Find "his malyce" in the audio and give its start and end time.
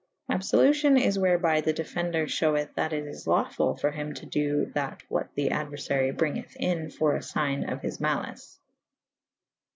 7.83-8.57